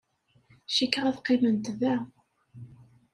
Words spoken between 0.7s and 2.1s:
Cikkeɣ ad qqiment da.